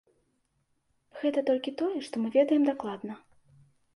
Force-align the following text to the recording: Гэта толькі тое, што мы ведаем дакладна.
Гэта 1.23 1.43
толькі 1.51 1.75
тое, 1.83 1.97
што 2.07 2.15
мы 2.23 2.33
ведаем 2.37 2.63
дакладна. 2.71 3.13